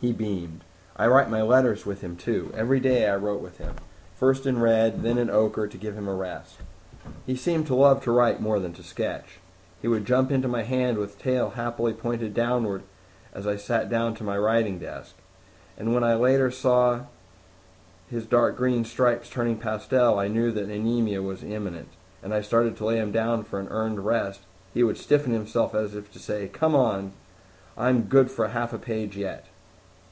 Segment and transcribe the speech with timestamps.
[0.00, 0.62] He beamed.
[0.94, 2.52] "I write my letters with him too.
[2.56, 3.74] Every day I wrote with him,
[4.14, 6.58] first in red, and then in ochre to give him a rest.
[7.26, 9.40] He seemed to love to write more than to sketch.
[9.82, 12.82] He would jump into my hand with tail happily pointed downward
[13.34, 15.16] as I sat down to my writing desk.
[15.76, 17.00] And when I later saw
[18.08, 21.88] his dark green stripes turning pastel and knew that anemia was imminent,
[22.22, 25.96] and started to lay him down for a earned rest, he would stiffen himself as
[25.96, 27.12] if to say, 'Oh, come, come!
[27.76, 29.46] I'm good for half a page yet!'"